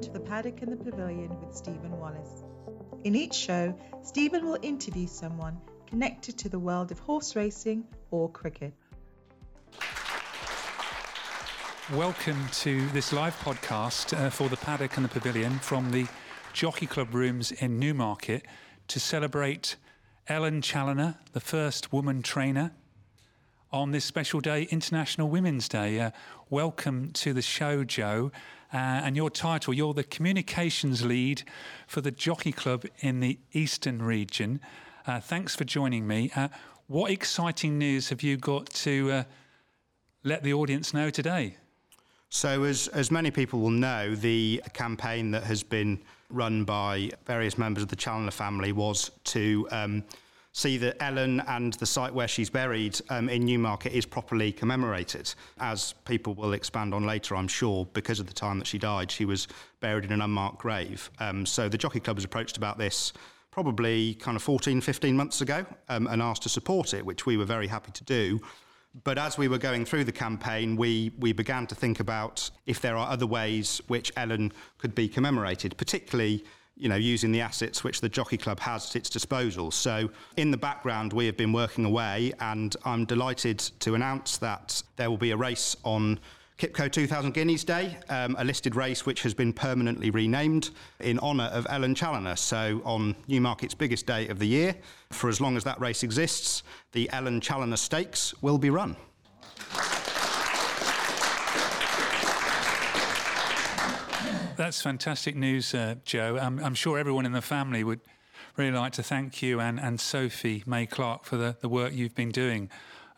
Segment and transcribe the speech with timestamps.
[0.00, 2.42] Welcome to the Paddock and the Pavilion with Stephen Wallace.
[3.04, 8.30] In each show, Stephen will interview someone connected to the world of horse racing or
[8.30, 8.72] cricket.
[11.92, 16.06] Welcome to this live podcast uh, for the Paddock and the Pavilion from the
[16.54, 18.46] Jockey Club rooms in Newmarket
[18.88, 19.76] to celebrate
[20.28, 22.72] Ellen Chaloner, the first woman trainer,
[23.70, 26.00] on this special day, International Women's Day.
[26.00, 26.10] Uh,
[26.48, 28.32] welcome to the show, Joe.
[28.72, 31.42] Uh, and your title, you're the communications lead
[31.86, 34.60] for the Jockey Club in the Eastern region.
[35.06, 36.30] Uh, thanks for joining me.
[36.36, 36.48] Uh,
[36.86, 39.24] what exciting news have you got to uh,
[40.22, 41.56] let the audience know today?
[42.28, 45.98] So, as, as many people will know, the campaign that has been
[46.30, 50.04] run by various members of the Chaloner family was to um,
[50.52, 55.32] see that Ellen and the site where she's buried um, in Newmarket is properly commemorated.
[55.58, 59.10] As people will expand on later, I'm sure, because of the time that she died,
[59.10, 59.46] she was
[59.80, 61.10] buried in an unmarked grave.
[61.18, 63.12] Um, so, the Jockey Club was approached about this
[63.50, 67.36] probably kind of 14, 15 months ago um, and asked to support it, which we
[67.36, 68.40] were very happy to do.
[69.04, 72.80] But as we were going through the campaign, we, we began to think about if
[72.80, 76.44] there are other ways which Ellen could be commemorated, particularly
[76.76, 79.70] you know, using the assets which the Jockey Club has at its disposal.
[79.70, 84.82] So, in the background, we have been working away, and I'm delighted to announce that
[84.96, 86.18] there will be a race on
[86.58, 91.44] QIPCO 2000 Guineas Day, um, a listed race which has been permanently renamed in honour
[91.44, 92.38] of Ellen Chaloner.
[92.38, 94.74] So, on Newmarket's biggest day of the year,
[95.10, 98.96] for as long as that race exists, the Ellen Chaloner Stakes will be run.
[104.60, 106.36] That's fantastic news, uh, Joe.
[106.38, 108.00] I'm, I'm, sure everyone in the family would
[108.58, 112.14] really like to thank you and, and Sophie May Clark for the, the work you've
[112.14, 112.68] been doing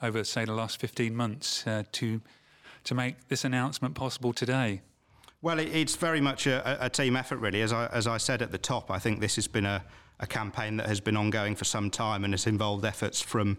[0.01, 2.21] over, say, the last 15 months uh, to
[2.85, 4.83] to make this announcement possible today?
[5.41, 7.61] Well, it's very much a, a, team effort, really.
[7.61, 9.83] As I, as I said at the top, I think this has been a,
[10.21, 13.59] a campaign that has been ongoing for some time and has involved efforts from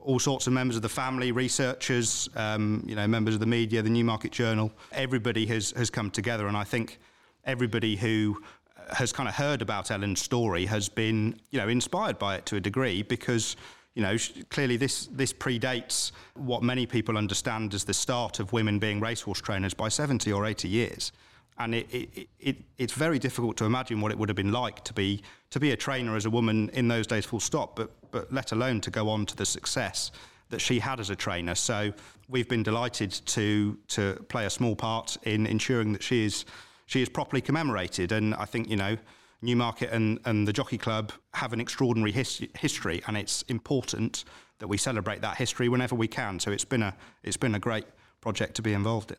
[0.00, 3.80] all sorts of members of the family, researchers, um, you know, members of the media,
[3.80, 4.72] the Newmarket Journal.
[4.90, 6.98] Everybody has, has come together, and I think
[7.44, 8.40] everybody who
[8.76, 12.46] uh, has kind of heard about Ellen's story has been, you know, inspired by it
[12.46, 13.56] to a degree because
[13.94, 14.16] you know,
[14.48, 19.40] clearly this, this predates what many people understand as the start of women being racehorse
[19.40, 21.12] trainers by 70 or 80 years.
[21.58, 24.82] And it, it, it, it's very difficult to imagine what it would have been like
[24.84, 27.90] to be, to be a trainer as a woman in those days, full stop, but,
[28.10, 30.10] but let alone to go on to the success
[30.48, 31.54] that she had as a trainer.
[31.54, 31.92] So
[32.28, 36.46] we've been delighted to, to play a small part in ensuring that she is,
[36.92, 38.12] she is properly commemorated.
[38.12, 38.98] And I think, you know,
[39.40, 44.24] Newmarket and, and the Jockey Club have an extraordinary his- history, and it's important
[44.58, 46.38] that we celebrate that history whenever we can.
[46.38, 46.94] So it's been a
[47.24, 47.86] it's been a great
[48.20, 49.16] project to be involved in.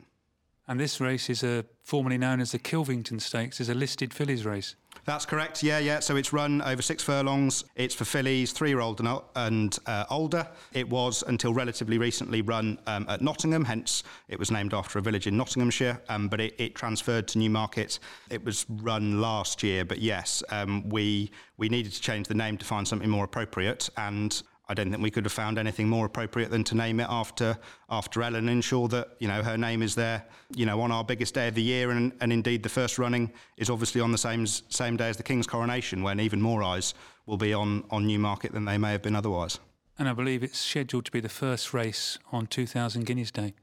[0.68, 4.46] And this race is a formerly known as the Kilvington Stakes, is a listed fillies
[4.46, 4.76] race.
[5.06, 5.64] That's correct.
[5.64, 6.00] Yeah, yeah.
[6.00, 7.66] So it's run over six furlongs.
[7.76, 10.48] It's for fillies, three-year-old and, and uh, older.
[10.72, 13.66] It was until relatively recently run um, at Nottingham.
[13.66, 16.02] Hence, it was named after a village in Nottinghamshire.
[16.08, 18.00] Um, but it, it, transferred to Newmarket.
[18.30, 19.84] It was run last year.
[19.84, 23.90] But yes, um, we we needed to change the name to find something more appropriate.
[23.98, 27.08] And I don't think we could have found anything more appropriate than to name it
[27.10, 27.58] after
[27.90, 30.26] after Ellen and ensure that you know her name is there
[30.56, 33.32] you know on our biggest day of the year and, and indeed the first running
[33.58, 36.94] is obviously on the same same day as the King's coronation when even more eyes
[37.26, 39.60] will be on on Newmarket than they may have been otherwise.
[40.00, 43.54] And I believe it's scheduled to be the first race on 2000 Guineas Day.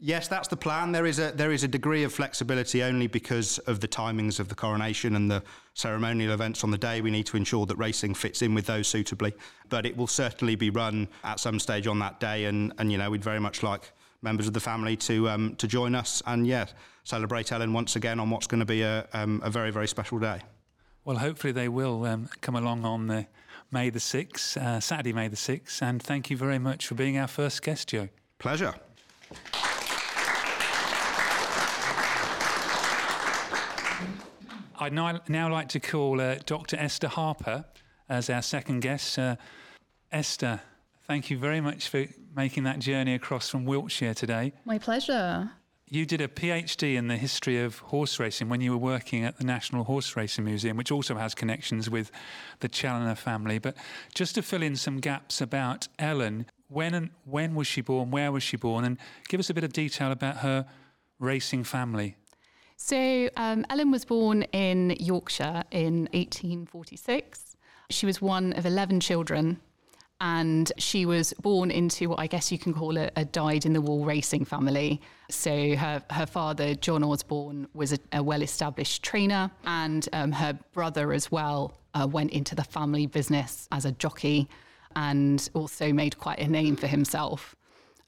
[0.00, 0.92] Yes, that's the plan.
[0.92, 4.48] There is a there is a degree of flexibility only because of the timings of
[4.48, 5.42] the coronation and the
[5.74, 7.00] ceremonial events on the day.
[7.00, 9.34] We need to ensure that racing fits in with those suitably.
[9.68, 12.98] But it will certainly be run at some stage on that day, and and you
[12.98, 13.90] know we'd very much like
[14.22, 16.66] members of the family to um, to join us and yeah
[17.02, 20.20] celebrate Ellen once again on what's going to be a um, a very very special
[20.20, 20.40] day.
[21.04, 23.26] Well, hopefully they will um, come along on the
[23.72, 27.18] May the sixth, uh, Saturday May the sixth, and thank you very much for being
[27.18, 28.08] our first guest, Joe.
[28.38, 28.74] Pleasure.
[34.80, 36.76] I'd now, now like to call uh, Dr.
[36.76, 37.64] Esther Harper
[38.08, 39.18] as our second guest.
[39.18, 39.36] Uh,
[40.12, 40.60] Esther,
[41.06, 44.52] thank you very much for making that journey across from Wiltshire today.
[44.64, 45.50] My pleasure.
[45.88, 49.36] you did a PhD in the history of horse racing when you were working at
[49.38, 52.10] the National Horse Racing Museum, which also has connections with
[52.60, 53.58] the Chaloner family.
[53.58, 53.76] But
[54.14, 58.10] just to fill in some gaps about Ellen, when and when was she born?
[58.10, 58.84] Where was she born?
[58.84, 58.98] And
[59.28, 60.66] give us a bit of detail about her
[61.18, 62.16] racing family.
[62.80, 67.56] So um, Ellen was born in Yorkshire in 1846.
[67.90, 69.60] She was one of 11 children
[70.20, 73.72] and she was born into what I guess you can call a, a dyed in
[73.72, 75.00] the wool racing family.
[75.28, 80.58] So her, her father, John Osborne, was a, a well established trainer, and um, her
[80.72, 84.48] brother as well uh, went into the family business as a jockey
[84.96, 87.54] and also made quite a name for himself.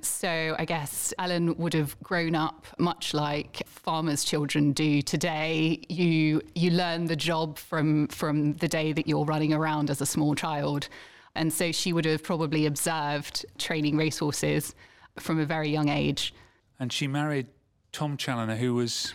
[0.02, 5.80] So I guess Ellen would have grown up much like farmers' children do today.
[5.88, 10.06] You you learn the job from from the day that you're running around as a
[10.06, 10.88] small child.
[11.34, 14.74] And so she would have probably observed training racehorses
[15.18, 16.34] from a very young age.
[16.78, 17.46] And she married
[17.92, 19.14] Tom Chaloner, who was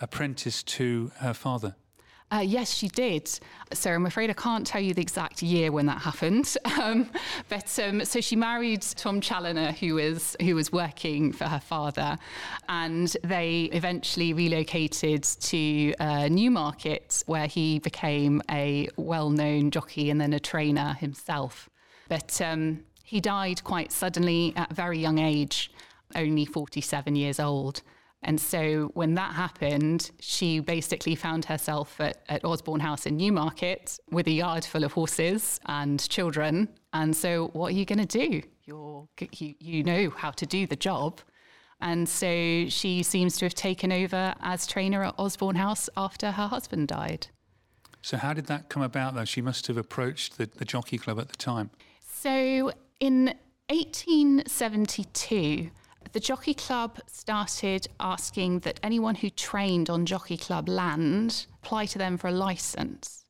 [0.00, 1.74] apprenticed to her father.
[2.30, 3.30] Uh, yes, she did.
[3.72, 6.56] So I'm afraid I can't tell you the exact year when that happened.
[6.78, 7.10] Um,
[7.48, 12.16] but um, so she married Tom Chaloner, who was who was working for her father,
[12.68, 20.32] and they eventually relocated to uh, Newmarket, where he became a well-known jockey and then
[20.32, 21.68] a trainer himself.
[22.08, 25.72] But um, he died quite suddenly at a very young age,
[26.14, 27.82] only 47 years old.
[28.22, 33.96] And so when that happened, she basically found herself at, at, Osborne House in Newmarket
[34.10, 36.68] with a yard full of horses and children.
[36.92, 38.42] And so, what are you going to do?
[38.64, 39.06] You're,
[39.36, 41.20] you, you know how to do the job.
[41.80, 46.48] And so she seems to have taken over as trainer at Osborne House after her
[46.48, 47.28] husband died.
[48.02, 49.24] So, how did that come about, though?
[49.24, 51.70] She must have approached the, the Jockey Club at the time.
[52.04, 53.34] So, in
[53.70, 55.70] 1872,
[56.12, 61.98] the Jockey Club started asking that anyone who trained on Jockey Club land apply to
[61.98, 63.24] them for a license.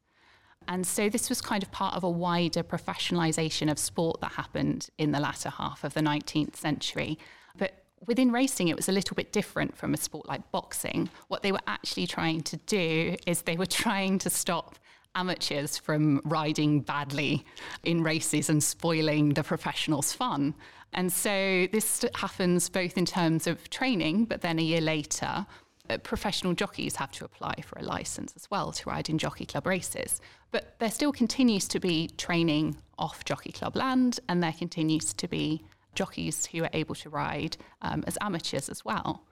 [0.69, 4.91] And so this was kind of part of a wider professionalisation of sport that happened
[4.99, 7.19] in the latter half of the 19th century.
[7.57, 7.73] But
[8.07, 11.09] within racing, it was a little bit different from a sport like boxing.
[11.29, 14.79] What they were actually trying to do is they were trying to stop
[15.19, 17.45] amateurs from riding badly
[17.83, 20.55] in races and spoiling the professionals' fun.
[20.93, 25.47] And so this happens both in terms of training, but then a year later,
[25.91, 29.47] uh, professional jockeys have to apply for a license as well to ride in jockey
[29.47, 30.21] club races.
[30.51, 35.29] But there still continues to be training off jockey club land, and there continues to
[35.29, 35.63] be
[35.95, 39.25] jockeys who are able to ride um, as amateurs as well.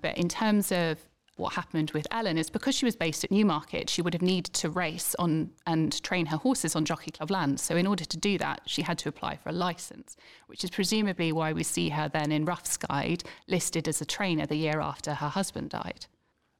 [0.00, 0.98] But in terms of
[1.36, 4.52] what happened with Ellen is because she was based at Newmarket, she would have needed
[4.54, 7.58] to race on and train her horses on Jockey Club land.
[7.58, 10.70] So, in order to do that, she had to apply for a license, which is
[10.70, 14.80] presumably why we see her then in Ruff's Guide listed as a trainer the year
[14.80, 16.06] after her husband died.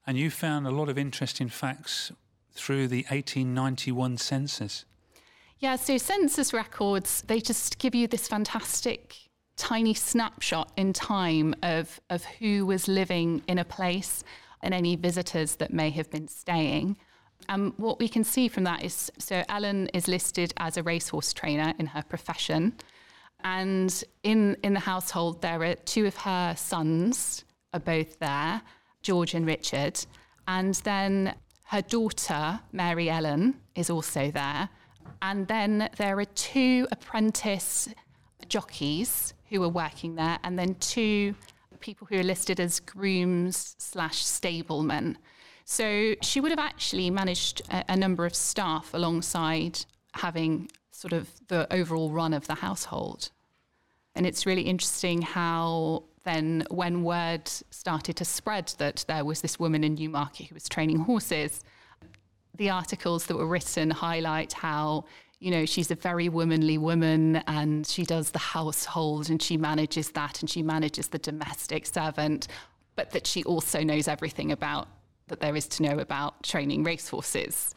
[0.06, 2.10] And you found a lot of interesting facts
[2.52, 4.84] through the 1891 census.
[5.58, 9.16] Yeah, so census records, they just give you this fantastic
[9.56, 14.24] tiny snapshot in time of, of who was living in a place
[14.62, 16.96] and any visitors that may have been staying.
[17.48, 21.32] And what we can see from that is so Ellen is listed as a racehorse
[21.32, 22.74] trainer in her profession.
[23.44, 27.44] And in, in the household, there are two of her sons
[27.74, 28.62] are both there,
[29.02, 30.04] George and Richard.
[30.46, 31.34] And then
[31.64, 34.68] her daughter, Mary Ellen, is also there.
[35.20, 37.88] And then there are two apprentice
[38.48, 41.34] jockeys who are working there, and then two
[41.82, 45.18] people who are listed as grooms slash stablemen.
[45.64, 49.84] So she would have actually managed a, a number of staff alongside
[50.14, 53.30] having sort of the overall run of the household.
[54.14, 59.58] And it's really interesting how then, when word started to spread that there was this
[59.58, 61.64] woman in Newmarket who was training horses,
[62.54, 65.04] the articles that were written highlight how
[65.42, 70.12] you know, she's a very womanly woman and she does the household and she manages
[70.12, 72.46] that and she manages the domestic servant,
[72.94, 74.86] but that she also knows everything about
[75.26, 77.74] that there is to know about training racehorses.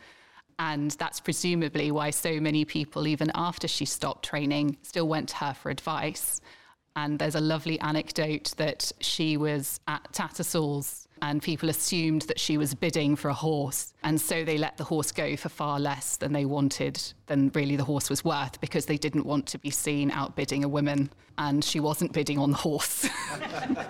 [0.60, 5.38] And that's presumably why so many people, even after she stopped training, still went to
[5.38, 6.41] her for advice.
[6.95, 12.57] And there's a lovely anecdote that she was at Tattersall's and people assumed that she
[12.57, 13.93] was bidding for a horse.
[14.03, 17.75] And so they let the horse go for far less than they wanted, than really
[17.75, 21.10] the horse was worth, because they didn't want to be seen outbidding a woman.
[21.38, 23.07] And she wasn't bidding on the horse.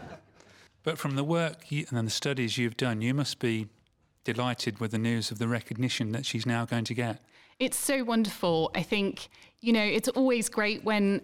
[0.84, 3.68] but from the work you, and the studies you've done, you must be
[4.24, 7.24] delighted with the news of the recognition that she's now going to get.
[7.60, 8.72] It's so wonderful.
[8.76, 9.30] I think,
[9.62, 11.22] you know, it's always great when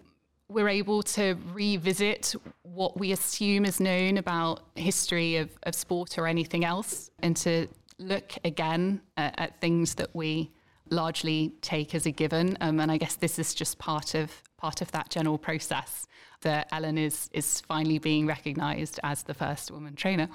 [0.52, 6.26] we're able to revisit what we assume is known about history of, of sport or
[6.26, 7.68] anything else and to
[7.98, 10.50] look again at, at things that we
[10.90, 12.56] largely take as a given.
[12.60, 16.06] Um, and I guess this is just part of part of that general process
[16.42, 20.28] that Ellen is is finally being recognised as the first woman trainer.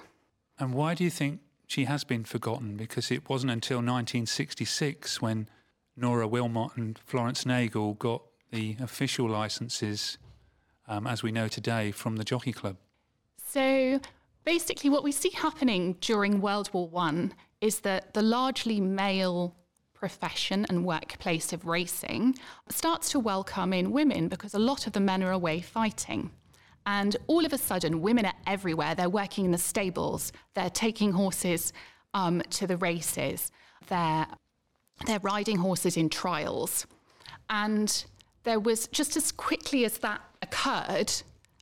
[0.59, 2.75] And why do you think she has been forgotten?
[2.77, 5.49] Because it wasn't until 1966 when
[5.95, 10.17] Nora Wilmot and Florence Nagle got the official licenses,
[10.87, 12.77] um, as we know today, from the Jockey Club?
[13.37, 13.99] So
[14.45, 19.55] basically, what we see happening during World War One is that the largely male
[19.93, 22.35] profession and workplace of racing
[22.69, 26.29] starts to welcome in women because a lot of the men are away fighting.
[26.85, 28.95] And all of a sudden, women are everywhere.
[28.95, 31.73] They're working in the stables, they're taking horses
[32.13, 33.51] um, to the races,
[33.87, 34.27] they're,
[35.05, 36.85] they're riding horses in trials.
[37.49, 38.05] And
[38.43, 41.11] there was just as quickly as that occurred,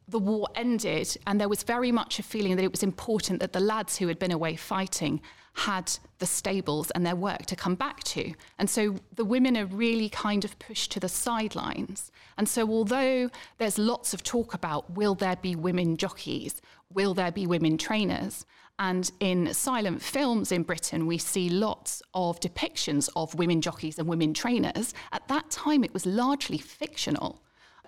[0.08, 3.53] the war ended, and there was very much a feeling that it was important that
[3.53, 5.22] the lads who had been away fighting
[5.55, 8.34] had the stables and their work to come back to.
[8.60, 12.12] And so the women are really kind of pushed to the sidelines.
[12.38, 16.62] And so, although there's lots of talk about will there be women jockeys,
[16.93, 18.45] will there be women trainers,
[18.77, 24.07] and in silent films in Britain, we see lots of depictions of women jockeys and
[24.07, 24.93] women trainers.
[25.13, 27.41] At that time, it was largely fictional.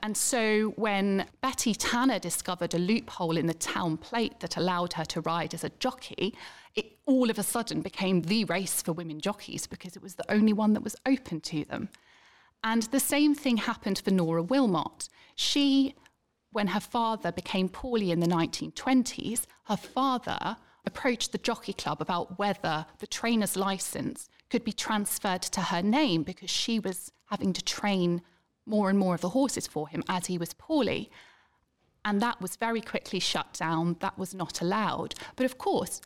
[0.04, 5.06] And so when Betty Tanner discovered a loophole in the town plate that allowed her
[5.06, 6.36] to ride as a jockey,
[6.76, 10.32] it all of a sudden became the race for women jockeys because it was the
[10.32, 11.90] only one that was open to them.
[12.64, 15.10] And the same thing happened for Nora Wilmot.
[15.36, 15.96] She,
[16.58, 22.40] when her father became poorly in the 1920s, her father approached the jockey club about
[22.40, 27.64] whether the trainer's license could be transferred to her name because she was having to
[27.64, 28.24] train
[28.66, 31.12] more and more of the horses for him as he was poorly.
[32.04, 33.98] And that was very quickly shut down.
[34.00, 35.14] That was not allowed.
[35.36, 36.02] But of course,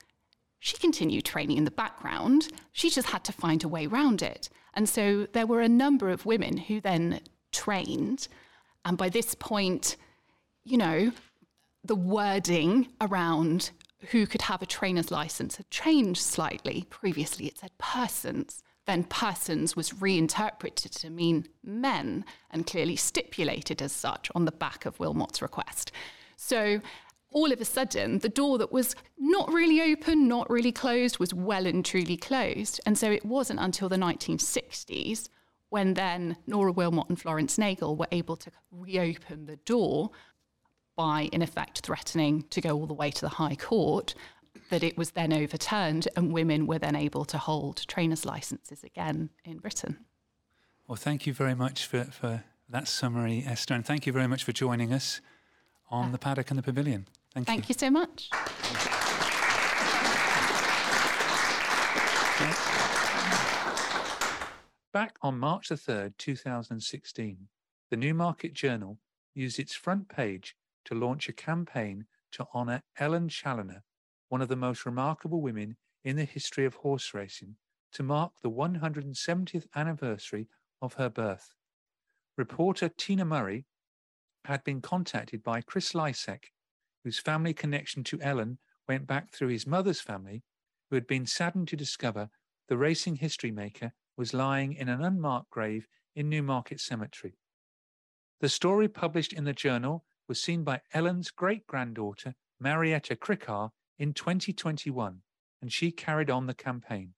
[0.60, 2.50] she continued training in the background.
[2.74, 4.50] She just had to find a way around it.
[4.74, 7.22] And so there were a number of women who then
[7.54, 8.28] trained.
[8.84, 9.96] And by this point,
[10.64, 11.12] you know,
[11.84, 13.72] the wording around
[14.10, 16.86] who could have a trainer's license had changed slightly.
[16.90, 18.64] Previously, it said persons.
[18.88, 24.86] Then persons was reinterpreted to mean men and clearly stipulated as such on the back
[24.86, 25.92] of Wilmot's request.
[26.36, 26.82] So
[27.32, 31.34] all of a sudden, the door that was not really open, not really closed, was
[31.34, 32.82] well and truly closed.
[32.86, 35.30] And so it wasn't until the 1960s
[35.70, 40.12] when then Nora Wilmot and Florence Nagle were able to reopen the door
[40.96, 44.14] by, in effect, threatening to go all the way to the High Court,
[44.70, 49.30] that it was then overturned and women were then able to hold trainers' licenses again
[49.44, 49.98] in Britain.
[50.88, 54.44] Well, thank you very much for, for that summary, Esther, and thank you very much
[54.44, 55.22] for joining us
[55.90, 57.08] on uh, the paddock and the pavilion.
[57.34, 57.54] Thank, you.
[57.54, 57.74] thank you.
[57.74, 58.30] you so much.
[64.94, 67.48] Back on March the 3rd, 2016,
[67.90, 68.98] the Newmarket Journal
[69.34, 70.56] used its front page
[70.86, 73.84] to launch a campaign to honour Ellen Chaloner,
[74.30, 77.56] one of the most remarkable women in the history of horse racing,
[77.94, 80.48] to mark the 170th anniversary
[80.82, 81.54] of her birth.
[82.38, 83.66] Reporter Tina Murray
[84.46, 86.46] had been contacted by Chris Lysek,
[87.04, 88.58] whose family connection to Ellen
[88.88, 90.44] went back through his mother's family,
[90.90, 92.30] who had been saddened to discover
[92.68, 97.38] the racing history maker was lying in an unmarked grave in Newmarket Cemetery.
[98.40, 104.14] The story published in the journal was seen by Ellen's great granddaughter, Marietta Krikhaar, in
[104.14, 105.24] 2021,
[105.62, 107.16] and she carried on the campaign.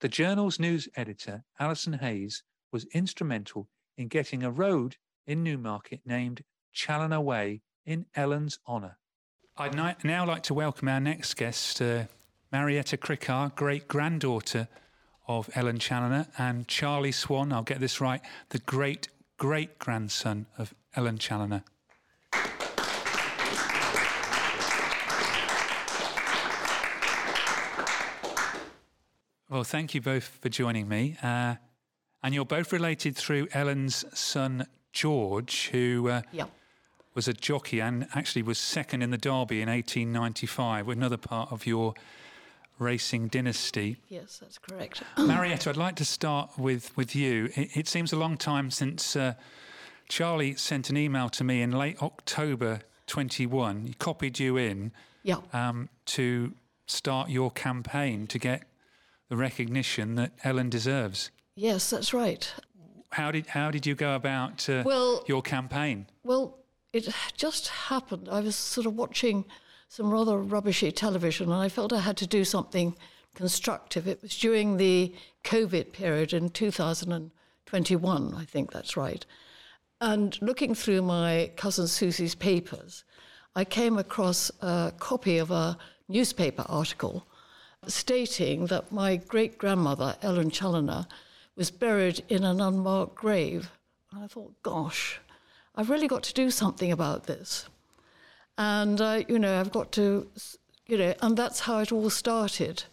[0.00, 4.96] The journal's news editor, Alison Hayes, was instrumental in getting a road
[5.26, 6.44] in Newmarket named
[6.76, 8.98] Chaloner Way in Ellen's honour.
[9.56, 12.04] I'd now like to welcome our next guest, uh,
[12.52, 14.68] Marietta Krikhaar, great granddaughter
[15.26, 18.20] of Ellen Chaloner, and Charlie Swan, I'll get this right,
[18.50, 19.08] the great
[19.40, 21.62] great grandson of Ellen Chaloner.
[29.50, 31.16] Well, thank you both for joining me.
[31.22, 31.56] Uh,
[32.22, 36.50] and you're both related through Ellen's son, George, who uh, yep.
[37.14, 41.66] was a jockey and actually was second in the Derby in 1895, another part of
[41.66, 41.94] your
[42.78, 43.96] racing dynasty.
[44.08, 45.02] Yes, that's correct.
[45.18, 47.50] Marietta, I'd like to start with, with you.
[47.56, 49.34] It, it seems a long time since uh,
[50.10, 53.86] Charlie sent an email to me in late October 21.
[53.86, 54.90] He copied you in
[55.22, 55.36] yeah.
[55.52, 56.52] um, to
[56.86, 58.64] start your campaign to get
[59.28, 61.30] the recognition that Ellen deserves.
[61.54, 62.52] Yes, that's right.
[63.12, 66.06] how did how did you go about uh, Well- your campaign?
[66.24, 66.58] Well,
[66.92, 68.28] it just happened.
[68.28, 69.44] I was sort of watching
[69.88, 72.96] some rather rubbishy television, and I felt I had to do something
[73.36, 74.08] constructive.
[74.08, 75.14] It was during the
[75.44, 79.24] COVID period in 2021, I think that's right.
[80.00, 83.04] And looking through my cousin Susie's papers,
[83.54, 85.76] I came across a copy of a
[86.08, 87.26] newspaper article
[87.86, 91.06] stating that my great grandmother, Ellen Chaloner,
[91.54, 93.70] was buried in an unmarked grave.
[94.12, 95.20] And I thought, gosh,
[95.76, 97.66] I've really got to do something about this.
[98.56, 100.28] And, uh, you know, I've got to,
[100.86, 102.84] you know, and that's how it all started.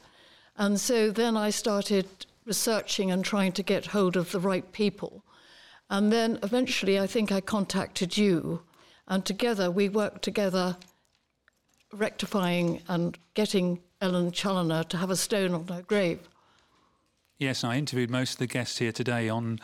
[0.58, 2.08] And so then I started
[2.46, 5.24] researching and trying to get hold of the right people.
[5.90, 8.62] And then eventually I think I contacted you,
[9.08, 10.76] and together we worked together
[11.94, 16.20] rectifying and getting Ellen Chaloner to have a stone on her grave.
[17.38, 19.60] Yes, I interviewed most of the guests here today on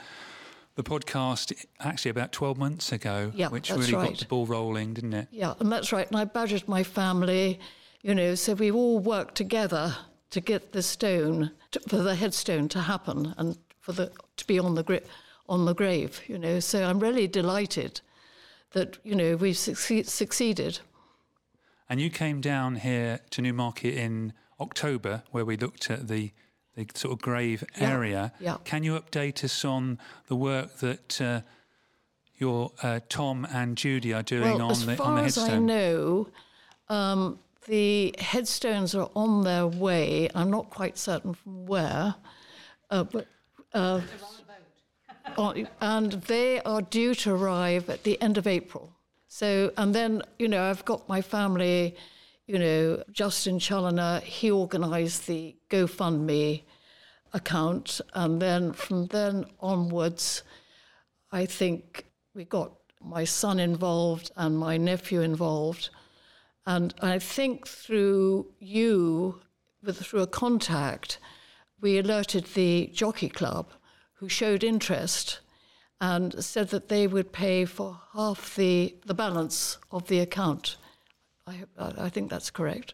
[0.75, 5.13] the podcast actually about 12 months ago, Yeah, which really got the ball rolling, didn't
[5.13, 5.27] it?
[5.32, 6.08] Yeah, and that's right.
[6.08, 7.60] And I badgered my family,
[8.01, 9.96] you know, so we all worked together
[10.32, 14.58] to get the stone, to, for the headstone to happen and for the to be
[14.58, 15.01] on the gra-
[15.47, 16.59] on the grave, you know.
[16.59, 18.01] So I'm really delighted
[18.71, 20.79] that you know we've succeed, succeeded.
[21.89, 26.31] And you came down here to Newmarket in October, where we looked at the
[26.75, 28.33] the sort of grave Yeah, area.
[28.39, 28.57] yeah.
[28.63, 31.41] Can you update us on the work that uh,
[32.38, 35.35] your uh, Tom and Judy are doing well, on as the far on the as
[35.35, 35.69] headstone?
[35.69, 36.27] I know,
[36.89, 40.29] um, the headstones are on their way.
[40.33, 42.15] I'm not quite certain from where,
[42.89, 43.27] uh, but.
[45.38, 48.94] Oh, On- and they are due to arrive at the end of April.
[49.27, 51.96] So, and then, you know, I've got my family,
[52.46, 56.63] you know, Justin Chaloner, he organised the GoFundMe
[57.34, 58.00] account.
[58.13, 60.44] And then from then onwards,
[61.32, 65.89] I think we got my son involved and my nephew involved.
[66.65, 69.42] And I think through you,
[69.84, 71.18] with through a contact,
[71.82, 73.72] we alerted the jockey club,
[74.24, 75.42] who showed interest
[76.00, 80.77] and said that they would pay for half the, the balance of the account.
[81.46, 82.94] I, I think that's correct.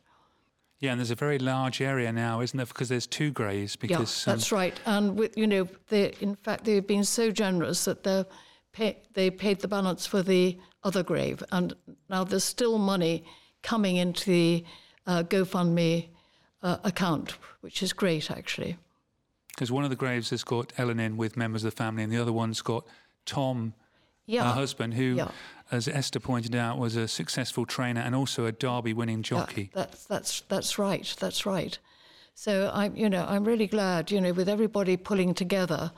[0.79, 2.65] Yeah, and there's a very large area now, isn't there?
[2.65, 3.75] Because there's two graves.
[3.75, 4.79] Because yeah, um, that's right.
[4.87, 8.25] And with, you know, they, in fact, they've been so generous that they
[8.71, 11.75] pay, they paid the balance for the other grave, and
[12.09, 13.23] now there's still money
[13.61, 14.65] coming into the
[15.05, 16.07] uh, GoFundMe
[16.63, 18.77] uh, account, which is great, actually.
[19.59, 22.09] Because one of the graves has got Ellen in with members of the family, and
[22.13, 22.85] the other one's got
[23.25, 23.73] Tom,
[24.25, 25.31] Yeah, her husband, who, Yeah.
[25.69, 29.69] as Esther pointed out, was a successful trainer and also a Derby-winning Yeah, jockey.
[29.73, 31.13] that's that's that's right.
[31.19, 31.77] That's right.
[32.35, 35.91] So I'm, you know, I'm really glad, you know, with everybody pulling together,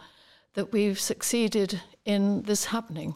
[0.56, 3.16] that we've succeeded in this happening.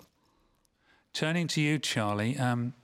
[1.11, 2.75] Turning to you, Charlie, um,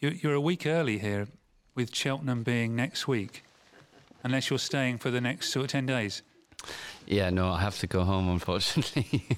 [0.00, 1.28] you, you're a week early here,
[1.74, 3.44] with Cheltenham being next week,
[4.24, 6.22] unless you're staying for the next sort of ten days.
[7.06, 9.26] Yeah, no, I have to go home, unfortunately.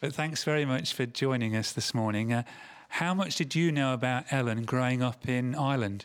[0.00, 2.30] But thanks very much for joining us this morning.
[2.30, 2.42] Uh,
[2.90, 6.04] how much did you know about Ellen growing up in Ireland?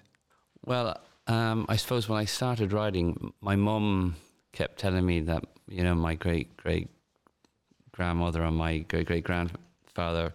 [0.66, 4.16] well, um, I suppose when I started riding, my mum
[4.54, 6.88] kept telling me that, you know, my great great
[7.92, 10.34] grandmother and my great great grandfather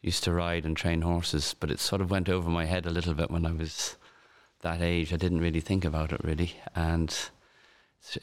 [0.00, 2.90] used to ride and train horses, but it sort of went over my head a
[2.90, 3.96] little bit when I was
[4.62, 5.12] that age.
[5.12, 6.54] I didn't really think about it really.
[6.74, 7.14] And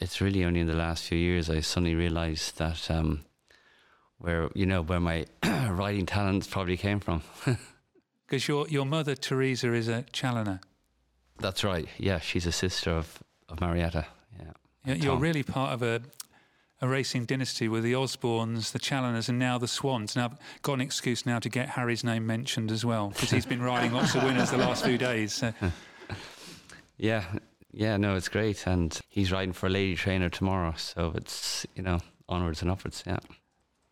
[0.00, 3.24] it's, really only in the last few years I suddenly realised that um,
[4.18, 7.22] where, you know, where my riding talents probably came from.
[8.26, 10.60] Because your, your mother, Teresa, is a Chaloner.
[11.40, 11.88] That's right.
[11.98, 14.06] Yeah, she's a sister of, of Marietta.
[14.38, 14.52] Yeah.
[14.84, 16.00] You're, you're really part of a,
[16.80, 20.14] a racing dynasty with the Osbornes, the Chaloners, and now the Swans.
[20.14, 23.46] Now, I've got an excuse now to get Harry's name mentioned as well, because he's
[23.46, 25.32] been riding lots of winners the last few days.
[25.32, 25.52] So,
[26.98, 27.24] Yeah,
[27.72, 28.66] yeah, no, it's great.
[28.66, 30.74] And he's riding for a lady trainer tomorrow.
[30.76, 33.02] So it's, you know, onwards and upwards.
[33.06, 33.18] Yeah.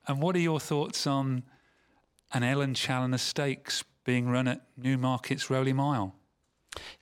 [0.07, 1.45] and what are your thoughts on
[2.33, 6.15] an Ellen Chaloner Stakes being run at Newmarket's Rowley Mile?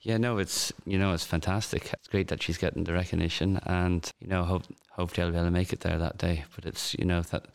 [0.01, 1.91] Yeah, no, it's, you know, it's fantastic.
[1.93, 5.47] It's great that she's getting the recognition and, you know, hope, hopefully I'll be able
[5.47, 6.45] to make it there that day.
[6.55, 7.45] But it's, you know, that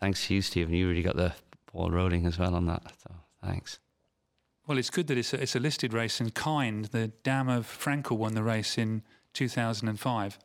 [0.00, 0.74] thanks to you, Stephen.
[0.74, 1.32] You really got the
[1.72, 2.82] ball rolling as well on that.
[3.02, 3.78] So thanks.
[4.66, 7.66] Well, it's good that it's a, it's a listed race, and Kind, the dam of
[7.66, 9.02] Frankel, won the race in
[9.34, 10.38] 2005.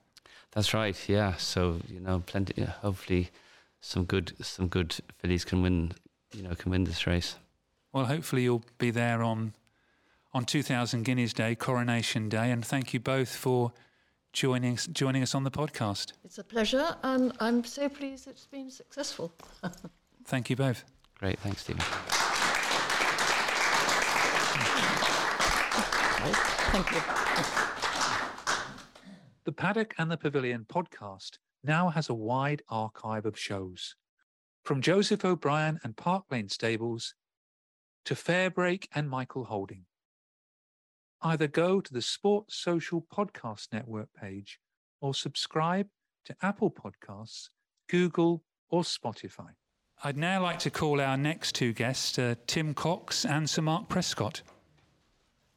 [0.51, 0.97] That's right.
[1.09, 1.35] Yeah.
[1.37, 2.61] So you know, plenty.
[2.63, 3.31] Hopefully,
[3.79, 5.93] some good some good fillies can win.
[6.33, 7.35] You know, can win this race.
[7.93, 9.53] Well, hopefully you'll be there on
[10.33, 13.73] on 2000 Guineas Day, Coronation Day, and thank you both for
[14.33, 16.13] joining joining us on the podcast.
[16.23, 19.33] It's a pleasure, and I'm so pleased it's been successful.
[20.25, 20.85] Thank you both.
[21.19, 21.83] Great, thanks, Stephen.
[26.23, 27.01] Thank you.
[29.43, 33.95] The Paddock and the Pavilion podcast now has a wide archive of shows.
[34.63, 37.15] From Joseph O'Brien and Park Lane Stables
[38.05, 39.85] to Fairbrake and Michael Holding.
[41.23, 44.59] Either go to the Sports Social Podcast Network page
[45.01, 45.87] or subscribe
[46.25, 47.49] to Apple Podcasts,
[47.89, 49.49] Google, or Spotify.
[50.03, 53.87] I'd now like to call our next two guests, uh, Tim Cox and Sir Mark
[53.87, 54.41] Prescott.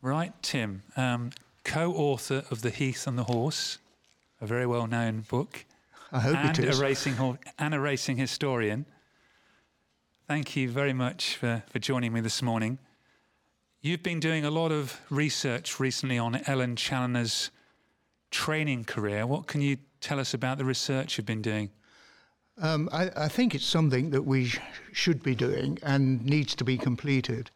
[0.04, 1.30] Right, Tim, um,
[1.64, 3.78] co author of The Heath and the Horse,
[4.38, 5.64] a very well known book,
[6.12, 6.78] I hope and it is.
[6.78, 8.84] a racing hor- and a racing historian.
[10.28, 12.76] Thank you very much for, for joining me this morning.
[13.80, 17.50] You've been doing a lot of research recently on Ellen Chaloner's
[18.30, 19.26] training career.
[19.26, 21.70] What can you tell us about the research you've been doing?
[22.60, 24.60] Um, I, I think it's something that we sh-
[24.92, 27.50] should be doing and needs to be completed.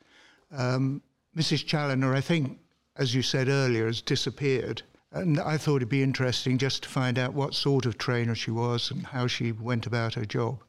[0.50, 1.02] Um,
[1.38, 1.64] Mrs.
[1.66, 2.58] Chaloner, I think,
[2.96, 4.82] as you said earlier, has disappeared.
[5.12, 8.50] And I thought it'd be interesting just to find out what sort of trainer she
[8.50, 10.64] was and how she went about her job.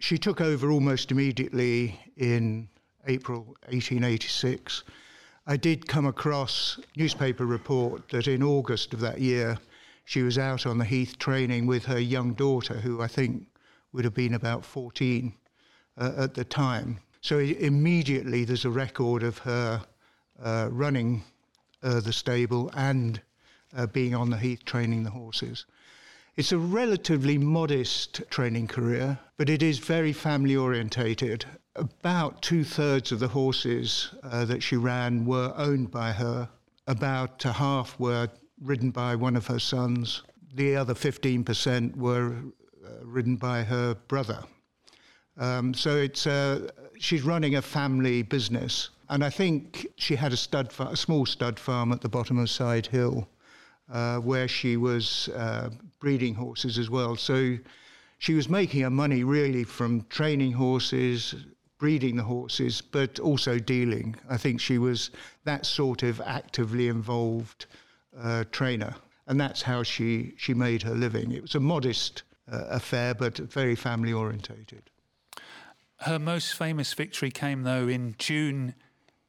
[0.00, 2.68] She took over almost immediately in
[3.06, 4.82] April 1886.
[5.46, 9.58] I did come across newspaper report that in August of that year
[10.04, 13.46] she was out on the heath training with her young daughter, who I think
[13.92, 15.32] would have been about 14
[15.98, 16.98] uh, at the time.
[17.20, 19.84] So immediately there's a record of her
[20.42, 21.22] running
[21.82, 23.20] uh, the stable and
[23.76, 25.66] uh, being on the heath training the horses.
[26.36, 31.44] It's a relatively modest training career, but it is very family orientated.
[31.76, 36.48] About two thirds of the horses uh, that she ran were owned by her.
[36.86, 38.28] About a half were
[38.60, 40.22] ridden by one of her sons.
[40.54, 42.36] The other 15% were
[42.84, 44.42] uh, ridden by her brother.
[45.36, 50.36] Um, so it's uh, she's running a family business, and I think she had a
[50.36, 53.26] stud, a small stud farm at the bottom of Side Hill,
[53.90, 57.16] uh, where she was uh, breeding horses as well.
[57.16, 57.56] So
[58.18, 61.34] she was making her money really from training horses,
[61.78, 64.14] breeding the horses, but also dealing.
[64.28, 65.10] I think she was
[65.44, 67.66] that sort of actively involved
[68.16, 68.94] uh, trainer,
[69.26, 71.32] and that's how she she made her living.
[71.32, 74.89] It was a modest uh, affair, but very family orientated.
[76.02, 78.74] Her most famous victory came, though, in June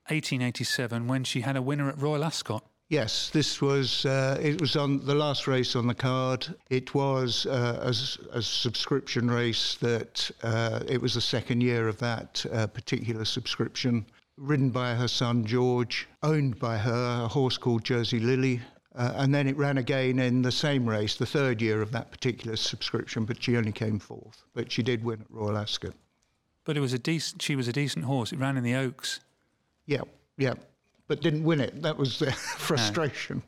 [0.08, 2.64] 1887 when she had a winner at Royal Ascot.
[2.88, 6.48] Yes, this was uh, it was on the last race on the card.
[6.70, 7.94] It was uh,
[8.34, 13.24] a, a subscription race that uh, it was the second year of that uh, particular
[13.24, 14.06] subscription.
[14.38, 18.62] Ridden by her son George, owned by her, a horse called Jersey Lily.
[18.94, 22.12] Uh, and then it ran again in the same race, the third year of that
[22.12, 24.44] particular subscription, but she only came fourth.
[24.54, 25.94] But she did win at Royal Ascot.
[26.64, 27.42] But it was a decent.
[27.42, 28.32] She was a decent horse.
[28.32, 29.20] It ran in the Oaks.
[29.86, 30.02] Yeah,
[30.38, 30.54] yeah,
[31.08, 31.82] but didn't win it.
[31.82, 33.44] That was the frustration.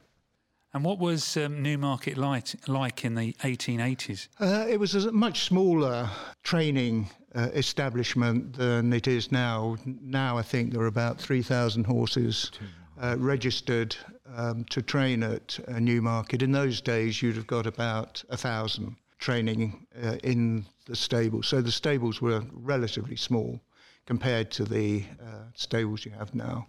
[0.73, 4.27] And what was um, Newmarket like, like in the 1880s?
[4.39, 6.09] Uh, it was a much smaller
[6.41, 9.77] training uh, establishment than it is now.
[9.85, 12.51] Now I think there are about 3,000 horses
[12.99, 13.95] uh, registered
[14.35, 16.41] um, to train at uh, Newmarket.
[16.41, 21.47] In those days, you'd have got about a thousand training uh, in the stables.
[21.47, 23.61] So the stables were relatively small
[24.05, 26.65] compared to the uh, stables you have now.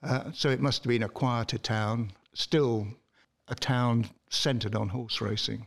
[0.00, 2.86] Uh, so it must have been a quieter town, still
[3.48, 5.66] a town centred on horse racing.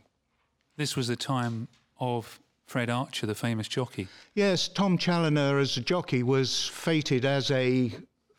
[0.76, 1.68] This was the time
[2.00, 4.08] of Fred Archer, the famous jockey.
[4.34, 7.92] Yes, Tom Chaloner as a jockey was fated as a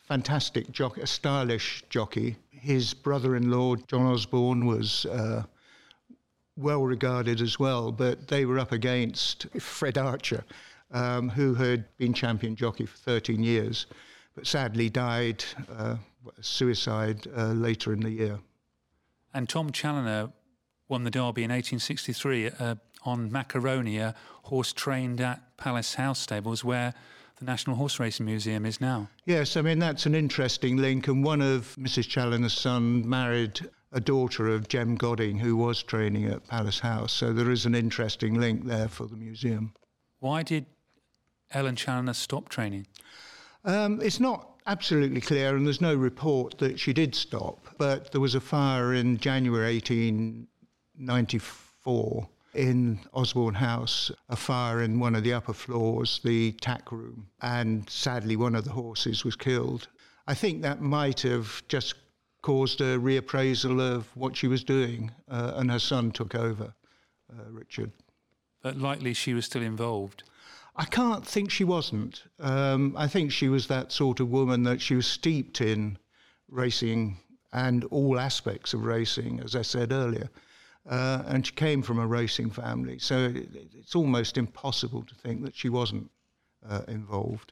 [0.07, 2.37] fantastic jockey, a stylish jockey.
[2.49, 5.43] His brother-in-law John Osborne was uh,
[6.57, 10.43] well regarded as well, but they were up against Fred Archer,
[10.91, 13.85] um, who had been champion jockey for 13 years,
[14.35, 15.43] but sadly died
[15.77, 15.95] uh,
[16.41, 18.39] suicide uh, later in the year.
[19.33, 20.31] And Tom Chaloner
[20.87, 26.63] won the Derby in 1863 uh, on Macaroni, a horse trained at Palace House Stables,
[26.63, 26.93] where
[27.39, 29.09] the National Horse Racing Museum is now.
[29.25, 31.07] Yes, I mean, that's an interesting link.
[31.07, 32.07] And one of Mrs.
[32.07, 37.13] Chaloner's son married a daughter of Jem Godding, who was training at Palace House.
[37.13, 39.73] So there is an interesting link there for the museum.
[40.19, 40.65] Why did
[41.51, 42.87] Ellen Chaloner stop training?
[43.63, 48.21] Um, it's not absolutely clear, and there's no report that she did stop, but there
[48.21, 55.33] was a fire in January 1894 in Osborne House, a fire in one of the
[55.33, 59.87] upper floors, the tack room, and sadly one of the horses was killed.
[60.27, 61.95] I think that might have just
[62.41, 66.73] caused a reappraisal of what she was doing, uh, and her son took over,
[67.31, 67.91] uh, Richard.
[68.61, 70.23] But likely she was still involved.
[70.75, 72.23] I can't think she wasn't.
[72.39, 75.97] Um, I think she was that sort of woman that she was steeped in
[76.49, 77.17] racing
[77.51, 80.29] and all aspects of racing, as I said earlier.
[80.87, 85.43] Uh, and she came from a racing family, so it, it's almost impossible to think
[85.43, 86.09] that she wasn't
[86.69, 87.51] uh, involved.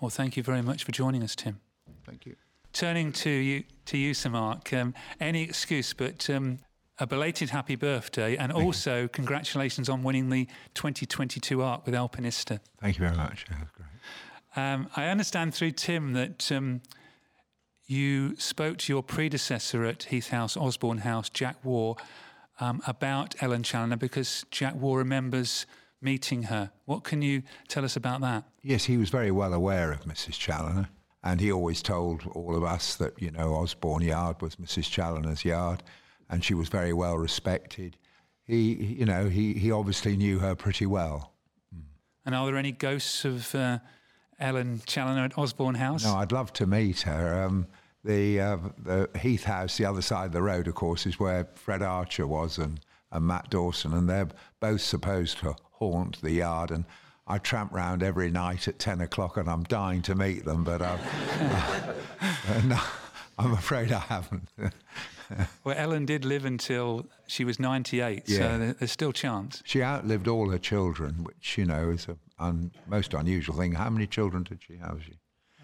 [0.00, 1.60] Well, thank you very much for joining us, Tim.
[2.04, 2.36] Thank you.
[2.78, 4.72] Turning to you, to you, Sir Mark.
[4.72, 6.60] Um, any excuse, but um,
[7.00, 9.08] a belated happy birthday, and Thank also you.
[9.08, 12.60] congratulations on winning the 2022 ARC with Alpinista.
[12.80, 13.46] Thank you very much.
[13.50, 14.64] Yeah, that's great.
[14.64, 16.82] Um, I understand through Tim that um,
[17.88, 21.96] you spoke to your predecessor at Heath House, Osborne House, Jack Waugh,
[22.60, 25.66] um, about Ellen Chaloner because Jack Waugh remembers
[26.00, 26.70] meeting her.
[26.84, 28.44] What can you tell us about that?
[28.62, 30.38] Yes, he was very well aware of Mrs.
[30.38, 30.86] Chaloner,
[31.22, 34.84] and he always told all of us that, you know, Osborne Yard was Mrs.
[34.84, 35.82] Chaloner's yard
[36.30, 37.96] and she was very well respected.
[38.44, 41.32] He, you know, he, he obviously knew her pretty well.
[42.24, 43.78] And are there any ghosts of uh,
[44.38, 46.04] Ellen Chaloner at Osborne House?
[46.04, 47.42] No, I'd love to meet her.
[47.42, 47.66] Um,
[48.04, 51.48] the uh, the Heath House, the other side of the road, of course, is where
[51.54, 54.28] Fred Archer was and, and Matt Dawson, and they're
[54.60, 56.70] both supposed to haunt the yard.
[56.70, 56.84] And
[57.28, 60.80] I tramp round every night at ten o'clock, and I'm dying to meet them, but
[60.80, 60.96] uh,
[62.64, 62.80] no,
[63.38, 64.48] I'm afraid I haven't.
[65.64, 68.38] well, Ellen did live until she was 98, yeah.
[68.38, 69.62] so there's still chance.
[69.64, 73.72] She outlived all her children, which, you know, is a un- most unusual thing.
[73.72, 75.02] How many children did she have?
[75.04, 75.12] She?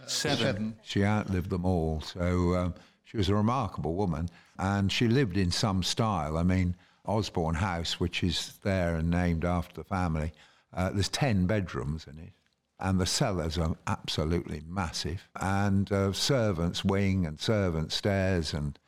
[0.02, 0.38] Uh, seven.
[0.38, 0.76] seven.
[0.82, 2.00] She outlived them all.
[2.02, 2.74] So um,
[3.04, 6.36] she was a remarkable woman, and she lived in some style.
[6.36, 10.32] I mean, Osborne House, which is there and named after the family,
[10.74, 12.32] uh, there's 10 bedrooms in it
[12.78, 18.78] and the cellars are absolutely massive, and uh, servants' wing and servants' stairs, and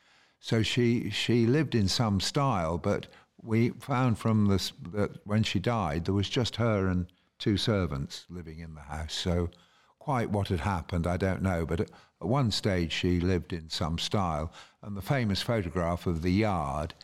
[0.40, 2.78] so she she lived in some style.
[2.78, 3.06] But
[3.40, 7.06] we found from this that when she died, there was just her and
[7.38, 9.14] two servants living in the house.
[9.14, 9.50] So
[9.98, 11.64] quite what had happened, I don't know.
[11.64, 16.32] But at, one stage, she lived in some style, and the famous photograph of the
[16.32, 16.94] yard.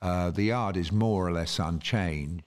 [0.00, 2.44] Uh, the yard is more or less unchanged,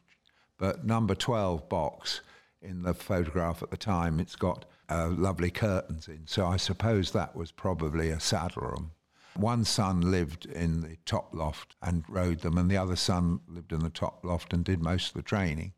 [0.61, 2.21] but number 12 box
[2.61, 6.21] in the photograph at the time, it's got uh, lovely curtains in.
[6.27, 8.91] So I suppose that was probably a saddle room.
[9.35, 13.73] One son lived in the top loft and rode them, and the other son lived
[13.73, 15.73] in the top loft and did most of the training.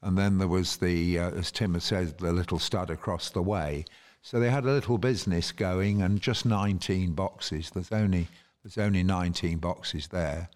[0.00, 3.42] And then there was the, uh, as Tim has said, the little stud across the
[3.42, 3.84] way.
[4.22, 7.68] So they had a little business going, and just 19 boxes.
[7.68, 8.28] There's only
[8.64, 10.48] there's only 19 boxes there.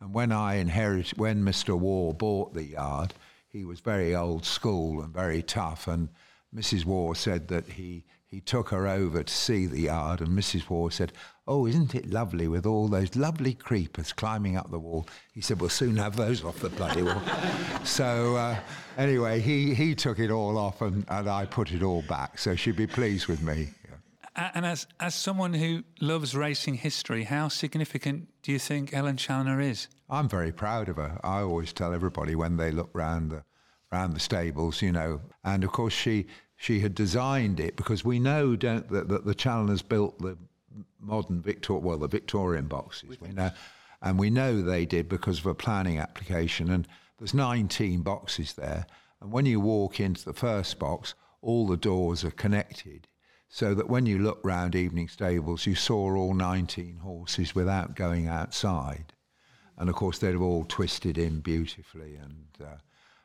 [0.00, 1.78] And when I inherited, when Mr.
[1.78, 3.14] Waugh bought the yard,
[3.48, 5.88] he was very old school and very tough.
[5.88, 6.10] And
[6.54, 6.84] Mrs.
[6.84, 10.68] Waugh said that he, he took her over to see the yard, and Mrs.
[10.68, 11.12] Waugh said,
[11.48, 15.06] Oh, isn't it lovely with all those lovely creepers climbing up the wall?
[15.32, 17.22] He said, We'll soon have those off the bloody wall.
[17.84, 18.56] so, uh,
[18.98, 22.38] anyway, he, he took it all off, and, and I put it all back.
[22.38, 23.68] So she'd be pleased with me.
[24.36, 29.62] And as, as someone who loves racing history, how significant do you think Ellen Chaloner
[29.62, 29.88] is?
[30.10, 31.18] I'm very proud of her.
[31.24, 33.44] I always tell everybody when they look round the
[33.90, 35.22] round the stables, you know.
[35.42, 39.34] And of course, she she had designed it because we know, don't that, that the
[39.34, 40.36] Chaloners built the
[41.00, 43.18] modern Victor well the Victorian boxes.
[43.18, 43.50] We know,
[44.02, 46.70] and we know they did because of a planning application.
[46.70, 46.86] And
[47.18, 48.86] there's 19 boxes there,
[49.22, 53.08] and when you walk into the first box, all the doors are connected
[53.48, 58.26] so that when you look round evening stables, you saw all 19 horses without going
[58.26, 59.12] outside.
[59.78, 62.16] And of course, they'd have all twisted in beautifully.
[62.16, 62.76] And uh,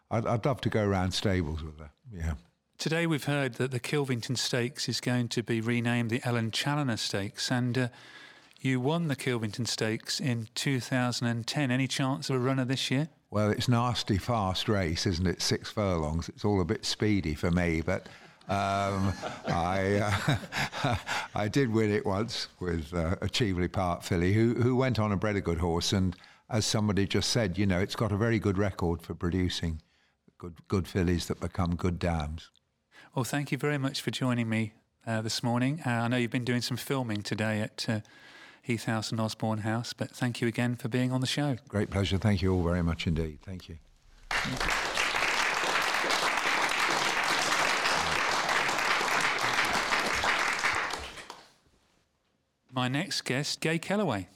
[0.10, 1.92] I'd, I'd love to go around stables with her.
[2.14, 2.34] Yeah.
[2.78, 6.98] Today, we've heard that the Kilvington Stakes is going to be renamed the Ellen Chaloner
[6.98, 7.52] Stakes.
[7.52, 7.88] And uh,
[8.60, 11.72] you won the Kilvington Stakes in 2010.
[11.72, 13.10] Any chance of a runner this year?
[13.30, 15.42] Well, it's nasty fast race, isn't it?
[15.42, 16.28] Six furlongs.
[16.28, 18.08] It's all a bit speedy for me, but
[18.52, 19.14] um,
[19.48, 20.02] I,
[20.84, 20.96] uh,
[21.36, 25.14] I did win it once with uh, a Cheveley Park filly who, who went on
[25.14, 25.94] and bred a good horse.
[25.94, 26.18] And
[26.50, 29.82] as somebody just said, you know, it's got a very good record for producing
[30.38, 32.50] good, good fillies that become good dams.
[33.16, 34.74] Well, thank you very much for joining me
[35.08, 35.82] uh, this morning.
[35.86, 38.00] Uh, I know you've been doing some filming today at uh,
[38.62, 41.56] Heath House and Osborne House, but thank you again for being on the show.
[41.70, 42.18] Great pleasure.
[42.18, 43.40] Thank you all very much indeed.
[43.44, 43.78] Thank you.
[44.30, 44.91] Thank you.
[52.74, 54.28] My next guest, Gay Kelleway.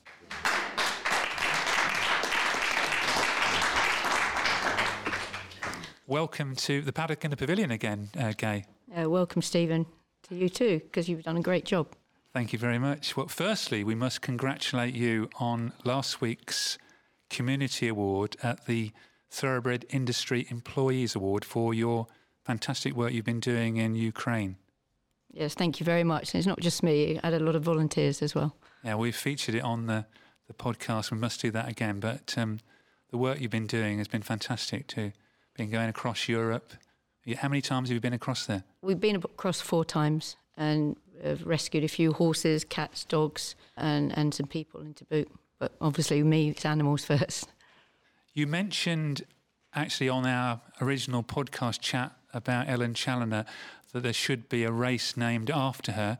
[6.07, 8.65] Welcome to the paddock and the pavilion again, uh, Gay.
[8.95, 9.85] Uh, welcome, Stephen,
[10.23, 11.87] to you too, because you've done a great job.
[12.33, 13.15] Thank you very much.
[13.15, 16.77] Well, firstly, we must congratulate you on last week's
[17.29, 18.91] Community Award at the
[19.31, 22.07] Thoroughbred Industry Employees Award for your
[22.43, 24.57] fantastic work you've been doing in Ukraine.
[25.35, 26.33] Yes, thank you very much.
[26.33, 28.55] And it's not just me, I had a lot of volunteers as well.
[28.83, 30.05] Yeah, we've featured it on the,
[30.47, 31.11] the podcast.
[31.11, 31.99] We must do that again.
[31.99, 32.59] But um,
[33.11, 35.11] the work you've been doing has been fantastic too.
[35.57, 36.73] Been going across Europe.
[37.37, 38.63] How many times have you been across there?
[38.81, 44.33] We've been across four times and have rescued a few horses, cats, dogs, and, and
[44.33, 45.29] some people into boot.
[45.59, 47.49] But obviously, me, it's animals first.
[48.33, 49.25] You mentioned
[49.73, 53.45] actually on our original podcast chat about Ellen Challoner
[53.93, 56.19] that there should be a race named after her.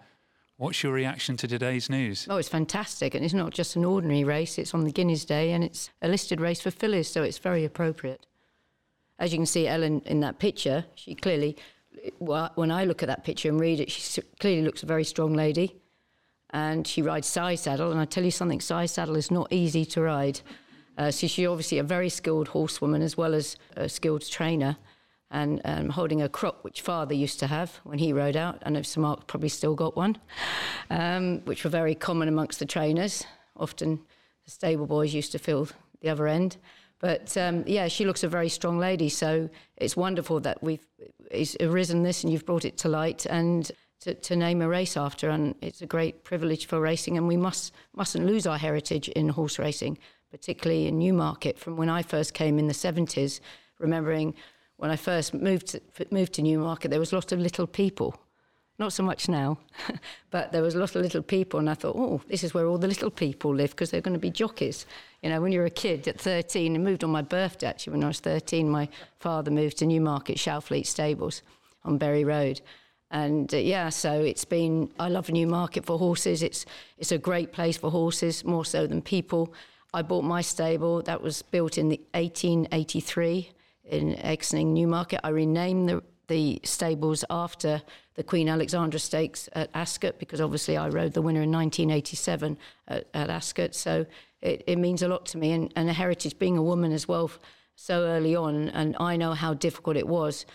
[0.57, 2.27] What's your reaction to today's news?
[2.29, 3.13] Oh, it's fantastic.
[3.13, 6.07] And it's not just an ordinary race, it's on the Guineas Day and it's a
[6.07, 8.25] listed race for fillies, so it's very appropriate.
[9.19, 11.57] As you can see, Ellen in that picture, she clearly,
[12.19, 15.33] when I look at that picture and read it, she clearly looks a very strong
[15.33, 15.75] lady.
[16.51, 17.91] And she rides side saddle.
[17.91, 20.39] And I tell you something, side saddle is not easy to ride.
[20.97, 24.77] Uh, so she's obviously a very skilled horsewoman as well as a skilled trainer
[25.31, 28.61] and um, holding a crop which father used to have when he rode out.
[28.65, 30.17] I know Mark probably still got one,
[30.89, 33.25] um, which were very common amongst the trainers.
[33.57, 33.99] Often
[34.45, 35.67] the stable boys used to fill
[36.01, 36.57] the other end.
[36.99, 39.09] But um, yeah, she looks a very strong lady.
[39.09, 40.85] So it's wonderful that we've
[41.59, 43.69] arisen this and you've brought it to light and
[44.01, 45.29] to, to, name a race after.
[45.29, 47.17] And it's a great privilege for racing.
[47.17, 49.97] And we must, mustn't lose our heritage in horse racing,
[50.31, 51.59] particularly in Newmarket.
[51.59, 53.39] From when I first came in the 70s,
[53.79, 54.33] remembering
[54.77, 58.15] when I first moved to, moved to Newmarket, there was lots of little people.
[58.77, 59.57] Not so much now,
[60.31, 62.67] but there was a lot of little people, and I thought, oh, this is where
[62.67, 64.85] all the little people live because they're going to be jockeys.
[65.23, 68.03] You know, when you're a kid at 13, and moved on my birthday actually, when
[68.03, 71.41] I was 13, my father moved to Newmarket Shalfleet Stables
[71.85, 72.59] on Bury Road.
[73.11, 76.43] And uh, yeah, so it's been, I love Newmarket for horses.
[76.43, 76.65] It's,
[76.97, 79.53] it's a great place for horses, more so than people.
[79.93, 83.51] I bought my stable, that was built in the 1883
[83.85, 85.19] in Exning Newmarket.
[85.23, 87.81] I renamed the, the stables after
[88.15, 93.07] the Queen Alexandra Stakes at Ascot because obviously I rode the winner in 1987 at,
[93.13, 93.75] at Ascot.
[93.75, 94.05] So
[94.41, 97.07] it, it, means a lot to me and, and a heritage being a woman as
[97.07, 97.31] well
[97.75, 98.69] so early on.
[98.69, 100.45] And I know how difficult it was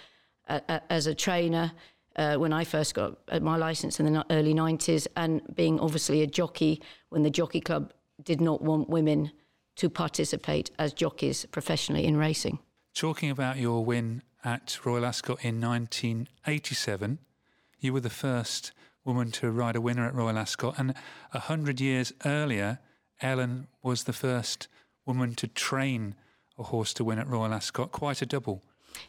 [0.49, 1.73] uh, uh, as a trainer.
[2.17, 6.27] Uh, when I first got my license in the early 90s, and being obviously a
[6.27, 7.93] jockey when the Jockey Club
[8.25, 9.31] did not want women
[9.77, 12.59] to participate as jockeys professionally in racing.
[12.95, 17.19] Talking about your win at Royal Ascot in 1987,
[17.79, 18.73] you were the first
[19.05, 20.95] woman to ride a winner at Royal Ascot, and
[21.33, 22.79] a hundred years earlier,
[23.23, 24.69] Ellen was the first
[25.07, 26.15] woman to train
[26.59, 27.93] a horse to win at Royal Ascot.
[27.93, 28.63] Quite a double.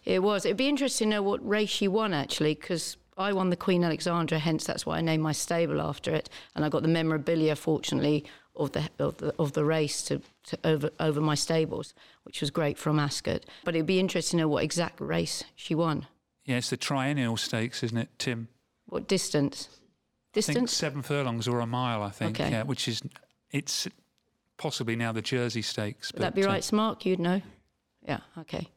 [0.05, 0.45] It was.
[0.45, 3.83] It'd be interesting to know what race she won actually, because I won the Queen
[3.83, 7.55] Alexandra, hence that's why I named my stable after it, and I got the memorabilia,
[7.55, 12.41] fortunately, of the of the, of the race to, to, over over my stables, which
[12.41, 13.45] was great from Ascot.
[13.63, 16.07] But it'd be interesting to know what exact race she won.
[16.45, 18.47] Yeah, it's the triennial stakes, isn't it, Tim?
[18.85, 19.69] What distance?
[20.33, 20.71] Distance?
[20.71, 22.39] seven furlongs or a mile, I think.
[22.39, 22.51] Okay.
[22.51, 23.01] Yeah, which is
[23.51, 23.87] it's
[24.57, 26.13] possibly now the Jersey Stakes.
[26.13, 27.05] Would that be right, uh, Mark?
[27.05, 27.41] You'd know.
[28.01, 28.19] Yeah.
[28.37, 28.69] Okay.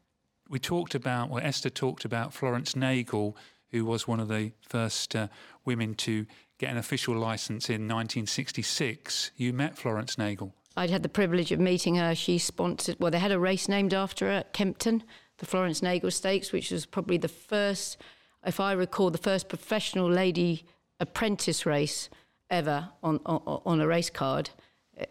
[0.49, 3.35] We talked about, well, Esther talked about Florence Nagle,
[3.71, 5.27] who was one of the first uh,
[5.63, 6.25] women to
[6.57, 9.31] get an official license in 1966.
[9.37, 10.53] You met Florence Nagle.
[10.75, 12.13] I'd had the privilege of meeting her.
[12.15, 15.03] She sponsored, well, they had a race named after her at Kempton,
[15.37, 17.97] the Florence Nagle Stakes, which was probably the first,
[18.45, 20.65] if I recall, the first professional lady
[20.99, 22.09] apprentice race
[22.49, 24.49] ever on, on, on a race card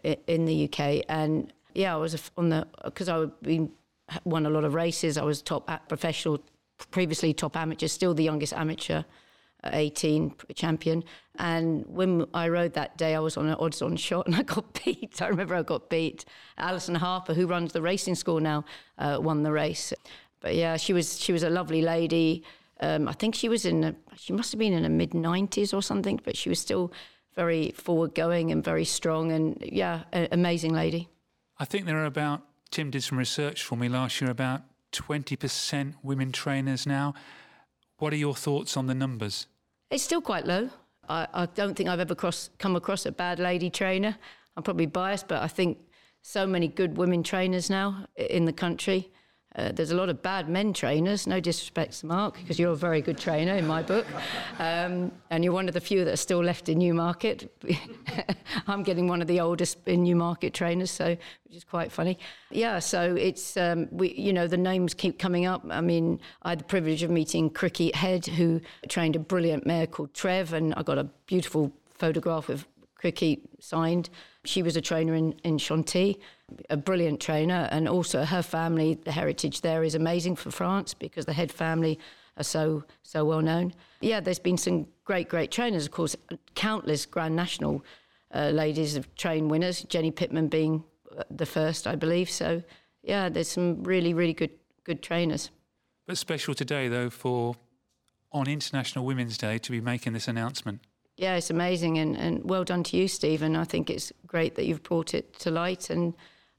[0.03, 1.03] in the UK.
[1.09, 3.71] And yeah, I was on the, because I been,
[4.23, 5.17] won a lot of races.
[5.17, 6.39] I was top professional,
[6.91, 9.03] previously top amateur, still the youngest amateur
[9.71, 11.03] 18 champion.
[11.37, 14.43] And when I rode that day, I was on an odds on shot and I
[14.43, 15.21] got beat.
[15.21, 16.25] I remember I got beat.
[16.57, 18.65] Alison Harper, who runs the racing school now,
[18.97, 19.93] uh, won the race.
[20.39, 22.43] But yeah, she was she was a lovely lady.
[22.81, 25.73] Um, I think she was in a, she must have been in the mid 90s
[25.73, 26.91] or something, but she was still
[27.35, 31.09] very forward going and very strong and yeah, amazing lady.
[31.57, 35.95] I think there are about Tim did some research for me last year about 20%
[36.03, 37.13] women trainers now.
[37.97, 39.47] What are your thoughts on the numbers?
[39.89, 40.69] It's still quite low.
[41.07, 44.17] I, I don't think I've ever cross, come across a bad lady trainer.
[44.57, 45.77] I'm probably biased, but I think
[46.21, 49.11] so many good women trainers now in the country.
[49.55, 52.75] Uh, there's a lot of bad men trainers, no disrespect to Mark, because you're a
[52.75, 54.05] very good trainer in my book.
[54.59, 57.49] Um, and you're one of the few that are still left in Newmarket.
[58.67, 61.09] I'm getting one of the oldest in Newmarket trainers, so
[61.45, 62.19] which is quite funny.
[62.51, 65.65] Yeah, so it's, um, we, you know, the names keep coming up.
[65.69, 69.87] I mean, I had the privilege of meeting Criquette Head, who trained a brilliant mare
[69.87, 72.49] called Treve, and I got a beautiful photograph
[73.05, 74.09] of Criquette signed.
[74.43, 76.19] She was a trainer in, in Chantilly
[76.69, 81.25] a brilliant trainer, and also her family, the heritage there is amazing for France because
[81.25, 81.99] the head family
[82.37, 83.73] are so so well known.
[84.01, 85.85] Yeah, there's been some great great trainers.
[85.85, 86.15] Of course,
[86.53, 87.83] countless Grand National
[88.33, 89.83] uh, ladies have trained winners.
[89.83, 90.83] Jenny Pitman being
[91.17, 92.29] uh, the first, I believe.
[92.29, 92.61] So
[93.03, 94.51] yeah, there's some really really good
[94.83, 95.49] good trainers.
[96.05, 97.55] But special today though for
[98.31, 100.81] on International Women's Day to be making this announcement.
[101.17, 103.55] Yeah, it's amazing, and, and well done to you, Stephen.
[103.55, 106.13] I think it's great that you've brought it to light, and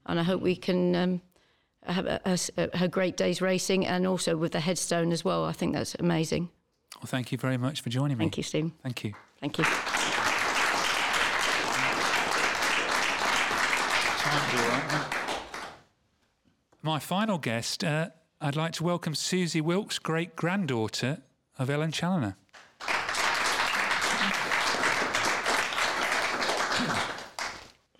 [0.07, 1.21] and I hope we can um,
[1.83, 5.45] have a, a, a, great day's racing, and also with the headstone as well.
[5.45, 6.49] I think that's amazing.
[6.95, 8.25] Well, thank you very much for joining me.
[8.25, 8.71] Thank you, Stephen.
[8.81, 9.13] Thank you.
[9.39, 9.65] Thank you.
[16.81, 21.21] My final guest, uh, I'd like to welcome Susie Wilks, great granddaughter
[21.59, 22.35] of Ellen Chaloner.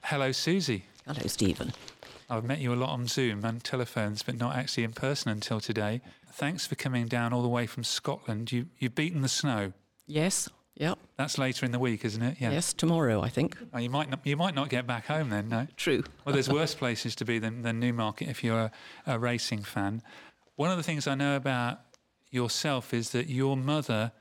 [0.07, 0.85] Hello, Susie.
[1.05, 1.73] Hello, Stephen.
[2.29, 5.59] I've met you a lot on Zoom and telephones, but not actually in person until
[5.59, 5.99] today.
[6.31, 8.49] Thanks for coming down all the way from Scotland.
[8.49, 9.73] You, you've beaten the snow.
[10.05, 10.47] Yes.
[10.75, 10.97] Yep.
[11.17, 12.37] That's later in the week, isn't it?
[12.39, 12.51] Yeah.
[12.51, 13.57] Yes, tomorrow, I think.
[13.73, 14.21] Oh, you might not.
[14.23, 15.49] You might not get back home then.
[15.49, 15.67] No.
[15.75, 16.05] True.
[16.23, 18.71] Well, there's worse places to be than, than Newmarket if you're a,
[19.07, 20.01] a racing fan.
[20.55, 21.79] One of the things I know about
[22.31, 24.13] yourself is that your mother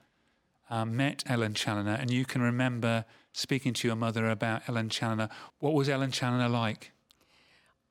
[0.69, 3.05] um, met Ellen Chaloner, and you can remember
[3.37, 5.29] speaking to your mother about Ellen Chaloner.
[5.59, 6.93] What was Ellen Chaloner like?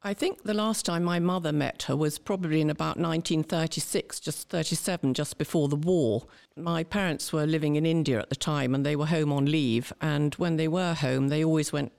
[0.02, 4.50] I think the last time my mother met her was probably in about 1936, just
[4.50, 6.28] 37, just before the war.
[6.56, 9.91] My parents were living in India at the time and they were home on leave.
[10.02, 11.91] And when they were home, they always went,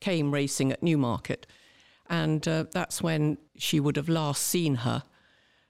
[0.00, 1.46] came racing at Newmarket.
[2.08, 5.02] And uh, that's when she would have last seen her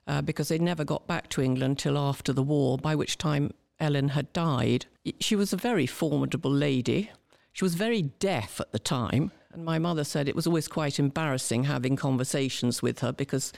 [0.07, 3.53] uh, because they never got back to England till after the war, by which time
[3.81, 4.87] Ellen had died.
[5.19, 7.11] She was a very formidable lady.
[7.53, 9.33] She was very deaf at the time.
[9.53, 13.53] And my mother said it was always quite embarrassing having conversations with her because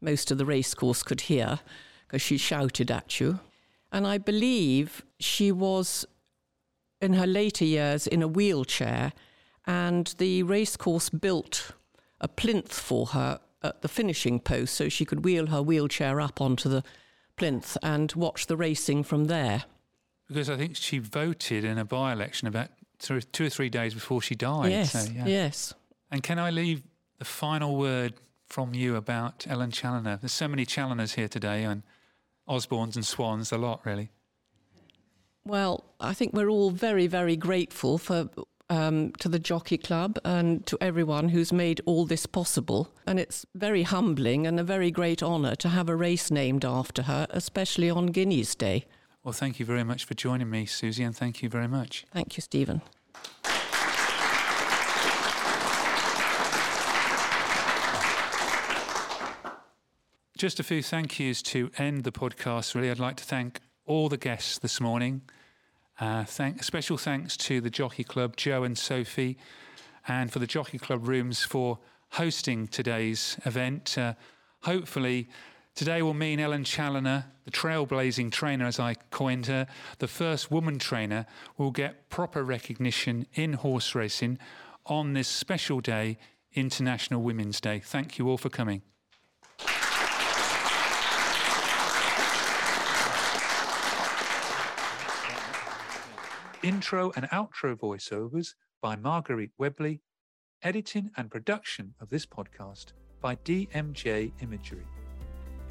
[0.00, 1.60] most of the racecourse could hear
[2.06, 3.40] because she shouted at you.
[3.92, 6.04] And I believe she was
[7.00, 9.12] in her later years in a wheelchair,
[9.66, 11.72] and the racecourse built
[12.20, 16.40] a plinth for her at the finishing post so she could wheel her wheelchair up
[16.40, 16.82] onto the
[17.36, 19.64] plinth and watch the racing from there.
[20.28, 22.68] Because I think she voted in a by election about
[22.98, 24.70] two or three days before she died.
[24.70, 25.26] Yes, so, yeah.
[25.26, 25.74] yes.
[26.10, 26.82] And can I leave
[27.18, 28.14] the final word
[28.46, 30.20] from you about Ellen Chaloner?
[30.20, 31.82] There's so many Chaloners here today, and
[32.48, 34.10] Osbornes and Swans, a lot, really.
[35.44, 38.28] Well, I think we're all very, very grateful for
[38.68, 42.92] um, to the Jockey Club and to everyone who's made all this possible.
[43.06, 47.02] And it's very humbling and a very great honour to have a race named after
[47.02, 48.86] her, especially on Guineas Day.
[49.26, 52.06] Well, thank you very much for joining me, Susie, and thank you very much.
[52.12, 52.80] Thank you, Stephen.
[60.38, 62.88] Just a few thank yous to end the podcast, really.
[62.88, 65.22] I'd like to thank all the guests this morning.
[65.98, 69.36] Uh, thank, special thanks to the Jockey Club, Joe and Sophie,
[70.06, 73.98] and for the Jockey Club Rooms for hosting today's event.
[73.98, 74.14] Uh,
[74.62, 75.28] hopefully,
[75.76, 79.66] Today will mean Ellen Chaloner, the trailblazing trainer as I coined her,
[79.98, 81.26] the first woman trainer,
[81.58, 84.38] will get proper recognition in horse racing
[84.86, 86.16] on this special day,
[86.54, 87.78] International Women's Day.
[87.78, 88.80] Thank you all for coming.
[96.62, 100.00] Intro and outro voiceovers by Marguerite Webley.
[100.62, 104.86] Editing and production of this podcast by DMJ Imagery.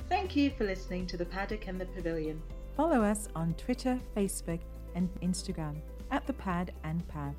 [0.10, 2.41] Thank you for listening to The Paddock and the Pavilion.
[2.76, 4.60] Follow us on Twitter, Facebook,
[4.95, 5.78] and Instagram
[6.12, 7.34] at The Pad and Pav.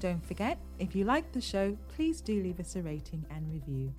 [0.00, 3.94] Don't forget, if you like the show, please do leave us a rating and review.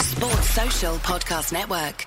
[0.00, 2.06] Sports Social Podcast Network.